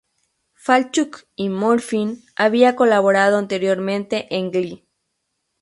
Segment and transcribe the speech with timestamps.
[0.55, 4.83] Falchuk y Murphy habían colaborado anteriormente en "Glee".